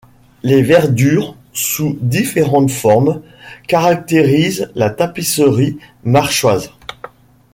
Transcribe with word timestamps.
Les 0.41 0.63
verdures, 0.63 1.35
sous 1.53 1.95
différentes 2.01 2.71
formes, 2.71 3.21
caractérisent 3.67 4.71
la 4.73 4.89
tapisserie 4.89 5.77
marchoise. 6.03 6.71